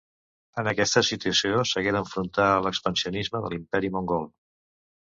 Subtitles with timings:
[0.61, 4.29] En aquesta situació s'hagué d'enfrontar a l'expansionisme de l'Imperi Mongol.